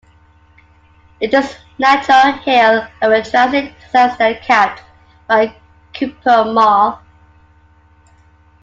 It 1.19 1.31
is 1.31 1.45
a 1.53 1.57
natural 1.79 2.33
hill 2.43 2.87
of 3.03 3.23
Triassic 3.23 3.75
sandstone 3.91 4.39
capped 4.41 4.81
by 5.27 5.55
Keuper 5.93 6.51
marl. 6.51 6.99